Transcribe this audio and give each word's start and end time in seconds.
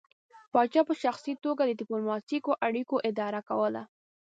پاچا 0.51 0.81
په 0.89 0.93
شخصي 1.03 1.33
توګه 1.45 1.63
د 1.65 1.71
ډیپلوماتیکو 1.81 2.51
اړیکو 2.67 2.95
اداره 3.09 3.41
کوله 3.49 3.81